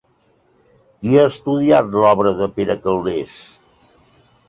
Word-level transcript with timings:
Qui 1.01 1.19
ha 1.19 1.27
estudiat 1.33 1.93
l'obra 1.99 2.35
de 2.43 2.51
Pere 2.59 2.81
Calders? 2.89 3.41